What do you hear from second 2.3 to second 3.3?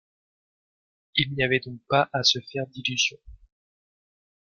faire d’illusions.